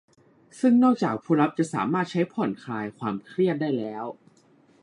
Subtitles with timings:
[0.59, 4.05] ซึ่งนอกจากผู้รับจะสามารถใช้ผ่อนคลายความเครียดได้แล้ว